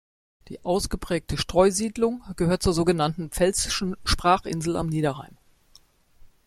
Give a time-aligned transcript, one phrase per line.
[0.47, 5.37] Die ausgeprägte Streusiedlung gehört zur sogenannten pfälzischen Sprachinsel am Niederrhein.